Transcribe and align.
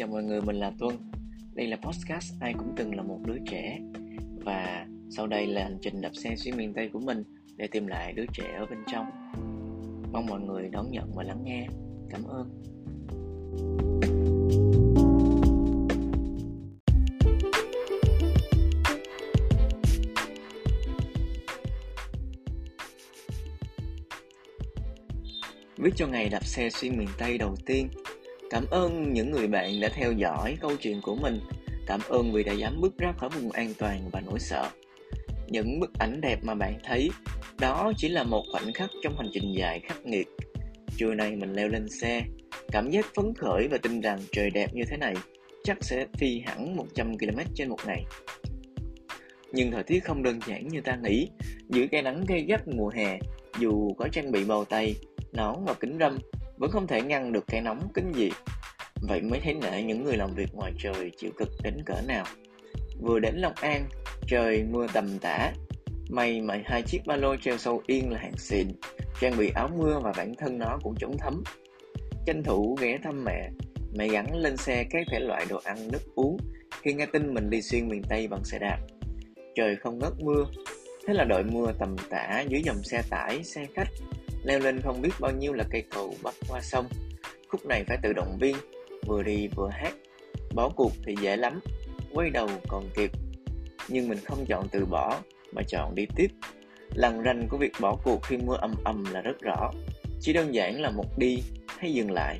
chào 0.00 0.08
mọi 0.08 0.22
người, 0.22 0.40
mình 0.40 0.56
là 0.56 0.72
Tuân. 0.78 0.96
Đây 1.54 1.66
là 1.66 1.76
podcast 1.76 2.32
Ai 2.40 2.54
cũng 2.58 2.72
từng 2.76 2.94
là 2.94 3.02
một 3.02 3.18
đứa 3.24 3.36
trẻ 3.46 3.78
và 4.44 4.86
sau 5.10 5.26
đây 5.26 5.46
là 5.46 5.62
hành 5.62 5.78
trình 5.82 6.00
đạp 6.00 6.10
xe 6.14 6.36
xuyên 6.36 6.56
miền 6.56 6.74
Tây 6.74 6.90
của 6.92 7.00
mình 7.00 7.22
để 7.56 7.66
tìm 7.66 7.86
lại 7.86 8.12
đứa 8.12 8.24
trẻ 8.32 8.54
ở 8.58 8.66
bên 8.66 8.78
trong. 8.92 9.06
Mong 10.12 10.26
mọi 10.26 10.40
người 10.40 10.68
đón 10.68 10.90
nhận 10.90 11.12
và 11.14 11.22
lắng 11.22 11.44
nghe. 11.44 11.66
Cảm 12.10 12.24
ơn. 12.24 12.62
Viết 25.78 25.92
cho 25.96 26.06
ngày 26.06 26.28
đạp 26.28 26.44
xe 26.44 26.70
xuyên 26.70 26.98
miền 26.98 27.08
Tây 27.18 27.38
đầu 27.38 27.54
tiên 27.66 27.88
Cảm 28.50 28.64
ơn 28.70 29.12
những 29.12 29.30
người 29.30 29.46
bạn 29.46 29.80
đã 29.80 29.88
theo 29.88 30.12
dõi 30.12 30.56
câu 30.60 30.76
chuyện 30.76 31.00
của 31.02 31.14
mình. 31.14 31.40
Cảm 31.86 32.00
ơn 32.08 32.32
vì 32.32 32.42
đã 32.44 32.52
dám 32.52 32.80
bước 32.80 32.98
ra 32.98 33.12
khỏi 33.12 33.28
vùng 33.28 33.50
an 33.50 33.72
toàn 33.78 34.10
và 34.12 34.20
nỗi 34.20 34.38
sợ. 34.40 34.68
Những 35.46 35.80
bức 35.80 35.90
ảnh 35.98 36.20
đẹp 36.20 36.38
mà 36.42 36.54
bạn 36.54 36.78
thấy, 36.84 37.10
đó 37.58 37.92
chỉ 37.96 38.08
là 38.08 38.22
một 38.22 38.44
khoảnh 38.52 38.72
khắc 38.72 38.90
trong 39.02 39.16
hành 39.16 39.30
trình 39.32 39.52
dài 39.58 39.80
khắc 39.80 40.06
nghiệt. 40.06 40.28
Trưa 40.96 41.14
nay 41.14 41.36
mình 41.36 41.52
leo 41.52 41.68
lên 41.68 41.88
xe, 41.88 42.22
cảm 42.72 42.90
giác 42.90 43.06
phấn 43.14 43.34
khởi 43.34 43.68
và 43.70 43.78
tin 43.82 44.00
rằng 44.00 44.18
trời 44.32 44.50
đẹp 44.50 44.74
như 44.74 44.82
thế 44.90 44.96
này 44.96 45.14
chắc 45.64 45.84
sẽ 45.84 46.06
phi 46.18 46.40
hẳn 46.46 46.76
100 46.76 47.18
km 47.18 47.38
trên 47.54 47.68
một 47.68 47.78
ngày. 47.86 48.04
Nhưng 49.52 49.70
thời 49.70 49.82
tiết 49.82 50.04
không 50.04 50.22
đơn 50.22 50.40
giản 50.46 50.68
như 50.68 50.80
ta 50.80 50.96
nghĩ, 50.96 51.28
giữa 51.68 51.86
cái 51.90 52.02
nắng 52.02 52.24
gay 52.28 52.40
gắt 52.48 52.68
mùa 52.68 52.88
hè, 52.88 53.18
dù 53.58 53.94
có 53.98 54.08
trang 54.12 54.32
bị 54.32 54.44
bao 54.44 54.64
tay, 54.64 54.94
nón 55.32 55.64
và 55.64 55.74
kính 55.74 55.98
râm 56.00 56.18
vẫn 56.60 56.70
không 56.70 56.86
thể 56.86 57.02
ngăn 57.02 57.32
được 57.32 57.44
cái 57.46 57.60
nóng 57.60 57.88
kinh 57.94 58.12
dị. 58.14 58.30
Vậy 59.08 59.20
mới 59.20 59.40
thấy 59.40 59.54
nể 59.54 59.82
những 59.82 60.04
người 60.04 60.16
làm 60.16 60.34
việc 60.34 60.54
ngoài 60.54 60.72
trời 60.78 61.10
chịu 61.16 61.30
cực 61.36 61.48
đến 61.62 61.74
cỡ 61.86 61.94
nào. 62.06 62.24
Vừa 63.00 63.18
đến 63.18 63.34
Long 63.36 63.52
An, 63.60 63.88
trời 64.26 64.64
mưa 64.70 64.86
tầm 64.92 65.18
tã. 65.18 65.52
May 66.10 66.40
mà 66.40 66.60
hai 66.64 66.82
chiếc 66.82 66.98
ba 67.06 67.16
lô 67.16 67.36
treo 67.36 67.58
sâu 67.58 67.82
yên 67.86 68.10
là 68.10 68.18
hàng 68.18 68.36
xịn, 68.36 68.68
trang 69.20 69.36
bị 69.38 69.50
áo 69.54 69.70
mưa 69.78 70.00
và 70.02 70.12
bản 70.16 70.34
thân 70.38 70.58
nó 70.58 70.78
cũng 70.82 70.94
chống 70.98 71.18
thấm. 71.18 71.42
Tranh 72.26 72.42
thủ 72.42 72.76
ghé 72.80 72.98
thăm 73.02 73.24
mẹ, 73.24 73.50
mẹ 73.94 74.08
gắn 74.08 74.36
lên 74.36 74.56
xe 74.56 74.84
các 74.90 75.06
thể 75.10 75.20
loại 75.20 75.46
đồ 75.48 75.60
ăn 75.64 75.88
nước 75.92 76.14
uống 76.14 76.36
khi 76.82 76.92
nghe 76.92 77.06
tin 77.06 77.34
mình 77.34 77.50
đi 77.50 77.62
xuyên 77.62 77.88
miền 77.88 78.02
Tây 78.08 78.28
bằng 78.28 78.44
xe 78.44 78.58
đạp. 78.58 78.78
Trời 79.54 79.76
không 79.76 79.98
ngớt 79.98 80.12
mưa, 80.18 80.44
thế 81.06 81.14
là 81.14 81.24
đội 81.24 81.44
mưa 81.44 81.72
tầm 81.78 81.96
tã 82.10 82.44
dưới 82.48 82.62
dòng 82.64 82.82
xe 82.82 83.02
tải, 83.10 83.44
xe 83.44 83.66
khách 83.74 83.88
leo 84.44 84.58
lên 84.58 84.80
không 84.80 85.02
biết 85.02 85.10
bao 85.20 85.32
nhiêu 85.32 85.52
là 85.52 85.64
cây 85.70 85.82
cầu 85.90 86.14
bắc 86.22 86.34
qua 86.48 86.60
sông. 86.60 86.86
Khúc 87.48 87.66
này 87.66 87.84
phải 87.88 87.98
tự 88.02 88.12
động 88.12 88.38
viên, 88.40 88.56
vừa 89.06 89.22
đi 89.22 89.48
vừa 89.56 89.68
hát. 89.68 89.94
Bỏ 90.54 90.68
cuộc 90.68 90.92
thì 91.06 91.14
dễ 91.22 91.36
lắm, 91.36 91.60
quay 92.12 92.30
đầu 92.30 92.48
còn 92.68 92.88
kịp. 92.94 93.10
Nhưng 93.88 94.08
mình 94.08 94.18
không 94.24 94.46
chọn 94.46 94.68
từ 94.68 94.86
bỏ, 94.86 95.20
mà 95.52 95.62
chọn 95.68 95.94
đi 95.94 96.06
tiếp. 96.16 96.28
Lằn 96.94 97.24
ranh 97.24 97.48
của 97.48 97.56
việc 97.56 97.72
bỏ 97.80 97.96
cuộc 98.04 98.22
khi 98.22 98.36
mưa 98.36 98.56
ầm 98.60 98.74
ầm 98.84 99.04
là 99.12 99.20
rất 99.20 99.40
rõ. 99.40 99.70
Chỉ 100.20 100.32
đơn 100.32 100.54
giản 100.54 100.80
là 100.80 100.90
một 100.90 101.18
đi 101.18 101.42
hay 101.78 101.92
dừng 101.92 102.10
lại. 102.10 102.38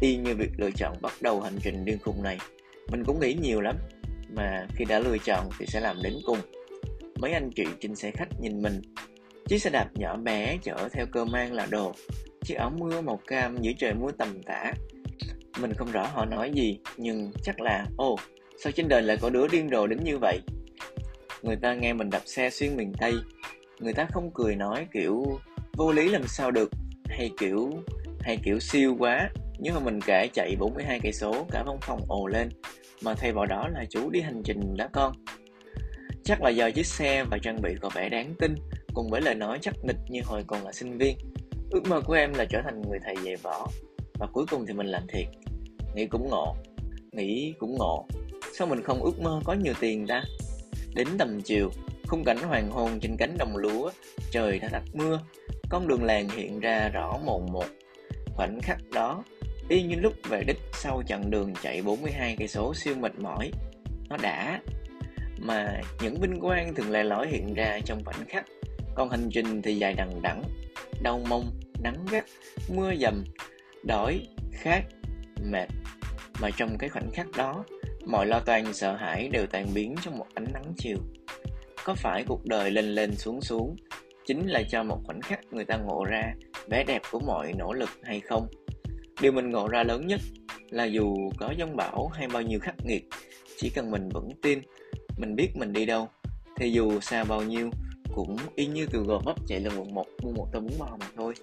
Y 0.00 0.16
như 0.16 0.34
việc 0.34 0.50
lựa 0.56 0.70
chọn 0.76 0.96
bắt 1.02 1.12
đầu 1.20 1.40
hành 1.40 1.58
trình 1.62 1.84
điên 1.84 1.98
khùng 1.98 2.22
này. 2.22 2.38
Mình 2.88 3.04
cũng 3.04 3.20
nghĩ 3.20 3.34
nhiều 3.42 3.60
lắm, 3.60 3.76
mà 4.28 4.66
khi 4.74 4.84
đã 4.84 4.98
lựa 4.98 5.18
chọn 5.24 5.48
thì 5.58 5.66
sẽ 5.66 5.80
làm 5.80 5.96
đến 6.02 6.14
cùng. 6.26 6.38
Mấy 7.18 7.32
anh 7.32 7.50
chị 7.56 7.64
trên 7.80 7.94
xe 7.94 8.10
khách 8.10 8.40
nhìn 8.40 8.62
mình 8.62 8.80
Chiếc 9.48 9.58
xe 9.58 9.70
đạp 9.70 9.88
nhỏ 9.94 10.16
bé 10.16 10.58
chở 10.62 10.88
theo 10.92 11.06
cơ 11.06 11.24
mang 11.24 11.52
là 11.52 11.66
đồ. 11.70 11.92
Chiếc 12.44 12.54
áo 12.54 12.72
mưa 12.78 13.00
màu 13.00 13.20
cam 13.26 13.56
dưới 13.60 13.74
trời 13.78 13.94
mưa 13.94 14.10
tầm 14.18 14.42
tã. 14.42 14.72
Mình 15.60 15.74
không 15.74 15.92
rõ 15.92 16.06
họ 16.06 16.24
nói 16.24 16.50
gì 16.54 16.78
Nhưng 16.96 17.32
chắc 17.42 17.60
là 17.60 17.86
Ồ, 17.96 18.16
sao 18.62 18.72
trên 18.72 18.88
đời 18.88 19.02
lại 19.02 19.16
có 19.20 19.30
đứa 19.30 19.48
điên 19.48 19.68
rồ 19.70 19.86
đến 19.86 20.04
như 20.04 20.18
vậy? 20.18 20.40
Người 21.42 21.56
ta 21.56 21.74
nghe 21.74 21.92
mình 21.92 22.10
đạp 22.10 22.22
xe 22.24 22.50
xuyên 22.50 22.76
miền 22.76 22.92
Tây. 23.00 23.14
Người 23.80 23.92
ta 23.92 24.06
không 24.12 24.30
cười 24.34 24.56
nói 24.56 24.86
kiểu 24.92 25.24
Vô 25.72 25.92
lý 25.92 26.08
làm 26.08 26.26
sao 26.26 26.50
được? 26.50 26.70
Hay 27.08 27.30
kiểu 27.38 27.70
hay 28.20 28.38
kiểu 28.44 28.60
siêu 28.60 28.96
quá. 28.98 29.30
Nhưng 29.58 29.74
mà 29.74 29.80
mình 29.80 30.00
kể 30.06 30.28
chạy 30.32 30.56
42 30.58 31.00
cây 31.02 31.12
số 31.12 31.46
Cả 31.50 31.62
văn 31.66 31.76
phòng 31.80 32.00
ồ 32.08 32.26
lên. 32.26 32.48
Mà 33.02 33.14
thay 33.14 33.32
vào 33.32 33.46
đó 33.46 33.68
là 33.68 33.84
chú 33.90 34.10
đi 34.10 34.20
hành 34.20 34.42
trình 34.44 34.76
đó 34.76 34.86
con. 34.92 35.12
Chắc 36.24 36.42
là 36.42 36.50
do 36.50 36.70
chiếc 36.70 36.86
xe 36.86 37.24
và 37.24 37.38
trang 37.42 37.62
bị 37.62 37.74
có 37.80 37.90
vẻ 37.94 38.08
đáng 38.08 38.34
tin 38.38 38.54
cùng 38.96 39.10
với 39.10 39.20
lời 39.20 39.34
nói 39.34 39.58
chắc 39.62 39.74
nịch 39.84 39.96
như 40.08 40.20
hồi 40.24 40.44
còn 40.46 40.64
là 40.64 40.72
sinh 40.72 40.98
viên. 40.98 41.16
Ước 41.70 41.86
mơ 41.88 42.00
của 42.00 42.14
em 42.14 42.34
là 42.34 42.44
trở 42.44 42.62
thành 42.64 42.82
người 42.82 42.98
thầy 43.04 43.14
dạy 43.24 43.36
võ 43.36 43.68
và 44.18 44.26
cuối 44.32 44.44
cùng 44.50 44.66
thì 44.66 44.74
mình 44.74 44.86
làm 44.86 45.02
thiệt. 45.08 45.26
Nghĩ 45.94 46.06
cũng 46.06 46.28
ngộ, 46.28 46.56
nghĩ 47.12 47.54
cũng 47.58 47.76
ngộ. 47.78 48.06
Sao 48.58 48.66
mình 48.66 48.82
không 48.82 49.02
ước 49.02 49.20
mơ 49.20 49.40
có 49.44 49.52
nhiều 49.52 49.74
tiền 49.80 50.06
ta? 50.06 50.22
Đến 50.94 51.08
tầm 51.18 51.40
chiều, 51.42 51.70
khung 52.08 52.24
cảnh 52.24 52.38
hoàng 52.38 52.70
hôn 52.70 53.00
trên 53.00 53.16
cánh 53.18 53.36
đồng 53.38 53.56
lúa, 53.56 53.90
trời 54.30 54.58
đã 54.58 54.68
tắt 54.68 54.82
mưa, 54.92 55.20
con 55.70 55.88
đường 55.88 56.04
làng 56.04 56.28
hiện 56.28 56.60
ra 56.60 56.88
rõ 56.88 57.18
mồn 57.24 57.46
một. 57.52 57.66
Khoảnh 58.36 58.60
khắc 58.62 58.78
đó, 58.92 59.24
y 59.68 59.82
như 59.82 59.96
lúc 59.96 60.12
về 60.28 60.44
đích 60.46 60.58
sau 60.72 61.02
chặng 61.06 61.30
đường 61.30 61.54
chạy 61.62 61.82
42 61.82 62.36
cây 62.38 62.48
số 62.48 62.74
siêu 62.74 62.94
mệt 63.00 63.18
mỏi. 63.18 63.50
Nó 64.08 64.16
đã 64.22 64.60
mà 65.38 65.80
những 66.02 66.20
vinh 66.20 66.40
quang 66.40 66.74
thường 66.74 66.90
lè 66.90 67.02
lói 67.02 67.28
hiện 67.28 67.54
ra 67.54 67.80
trong 67.84 68.04
khoảnh 68.04 68.24
khắc 68.28 68.46
còn 68.96 69.10
hành 69.10 69.28
trình 69.32 69.62
thì 69.62 69.76
dài 69.76 69.94
đằng 69.94 70.22
đẵng, 70.22 70.42
đau 71.02 71.20
mông 71.28 71.50
nắng 71.82 72.06
gắt, 72.10 72.24
mưa 72.74 72.94
dầm, 72.94 73.24
đói, 73.84 74.20
khát, 74.52 74.82
mệt. 75.44 75.68
Mà 76.40 76.50
trong 76.56 76.78
cái 76.78 76.88
khoảnh 76.88 77.10
khắc 77.12 77.26
đó, 77.36 77.64
mọi 78.06 78.26
lo 78.26 78.40
toan, 78.40 78.74
sợ 78.74 78.96
hãi 78.96 79.28
đều 79.28 79.46
tan 79.46 79.66
biến 79.74 79.94
trong 80.02 80.18
một 80.18 80.26
ánh 80.34 80.46
nắng 80.52 80.72
chiều. 80.76 80.98
Có 81.84 81.94
phải 81.94 82.24
cuộc 82.26 82.44
đời 82.44 82.70
lên 82.70 82.84
lên 82.84 83.16
xuống 83.16 83.40
xuống 83.40 83.76
chính 84.26 84.46
là 84.46 84.62
cho 84.68 84.82
một 84.82 85.00
khoảnh 85.04 85.20
khắc 85.20 85.40
người 85.50 85.64
ta 85.64 85.76
ngộ 85.76 86.04
ra 86.04 86.34
vẻ 86.68 86.84
đẹp 86.84 87.02
của 87.10 87.20
mọi 87.20 87.52
nỗ 87.52 87.72
lực 87.72 87.90
hay 88.02 88.20
không? 88.20 88.46
Điều 89.20 89.32
mình 89.32 89.50
ngộ 89.50 89.68
ra 89.68 89.82
lớn 89.82 90.06
nhất 90.06 90.20
là 90.70 90.84
dù 90.84 91.16
có 91.38 91.54
giông 91.58 91.76
bão 91.76 92.08
hay 92.08 92.28
bao 92.28 92.42
nhiêu 92.42 92.60
khắc 92.60 92.74
nghiệt, 92.84 93.04
chỉ 93.56 93.70
cần 93.74 93.90
mình 93.90 94.08
vững 94.08 94.30
tin, 94.42 94.60
mình 95.16 95.36
biết 95.36 95.48
mình 95.56 95.72
đi 95.72 95.86
đâu, 95.86 96.08
thì 96.56 96.72
dù 96.72 97.00
xa 97.00 97.24
bao 97.24 97.42
nhiêu 97.42 97.70
cũng 98.16 98.36
y 98.54 98.66
như 98.66 98.86
từ 98.86 98.98
gò 99.02 99.18
vấp 99.24 99.36
chạy 99.46 99.60
lên 99.60 99.72
quận 99.78 99.94
một, 99.94 100.06
mua 100.22 100.32
một 100.32 100.46
tô 100.52 100.60
bún 100.60 100.72
bò 100.78 100.96
mà 101.00 101.06
thôi. 101.16 101.34